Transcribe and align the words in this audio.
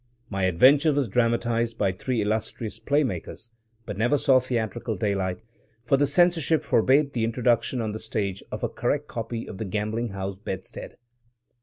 My 0.31 0.45
adventure 0.45 0.91
was 0.93 1.07
dramatized 1.07 1.77
by 1.77 1.91
three 1.91 2.23
illustrious 2.23 2.79
play 2.79 3.03
makers, 3.03 3.51
but 3.85 3.99
never 3.99 4.17
saw 4.17 4.39
theatrical 4.39 4.95
daylight; 4.95 5.43
for 5.85 5.95
the 5.95 6.07
censorship 6.07 6.63
forbade 6.63 7.13
the 7.13 7.23
introduction 7.23 7.81
on 7.81 7.91
the 7.91 7.99
stage 7.99 8.41
of 8.51 8.63
a 8.63 8.67
correct 8.67 9.07
copy 9.07 9.47
of 9.47 9.59
the 9.59 9.65
gambling 9.65 10.07
house 10.09 10.39
bedstead. 10.39 10.95